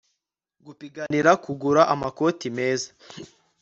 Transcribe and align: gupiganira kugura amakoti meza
gupiganira 0.65 1.31
kugura 1.43 1.81
amakoti 1.93 2.45
meza 2.57 2.89